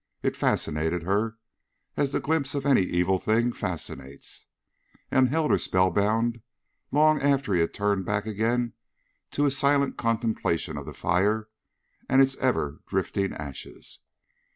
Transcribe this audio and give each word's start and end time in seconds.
It 0.23 0.35
fascinated 0.35 1.03
her, 1.03 1.37
as 1.95 2.11
the 2.11 2.19
glimpse 2.19 2.55
of 2.55 2.65
any 2.65 2.81
evil 2.81 3.19
thing 3.19 3.53
fascinates, 3.53 4.47
and 5.11 5.29
held 5.29 5.51
her 5.51 5.59
spell 5.59 5.91
bound 5.91 6.41
long 6.91 7.21
after 7.21 7.53
he 7.53 7.59
had 7.59 7.71
turned 7.75 8.03
back 8.03 8.25
again 8.25 8.73
to 9.29 9.43
his 9.43 9.55
silent 9.55 9.97
contemplation 9.97 10.75
of 10.75 10.87
the 10.87 10.95
fire 10.95 11.49
and 12.09 12.19
its 12.19 12.35
ever 12.37 12.81
drifting 12.87 13.31
ashes. 13.33 13.99